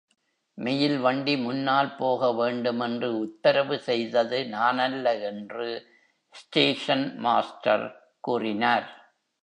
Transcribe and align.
Mail 0.57 0.97
வண்டி 0.99 1.37
முன்னால் 1.37 1.95
போக 1.95 2.33
வேண்டும் 2.33 2.79
என்று 2.79 3.19
உத்தரவு 3.19 3.79
செய்தது 3.79 4.39
நானல்ல 4.51 5.21
என்று 5.21 5.67
ஸ்டேஷன் 6.33 7.17
மாஸ்டர் 7.17 7.85
கூறினார். 8.19 8.87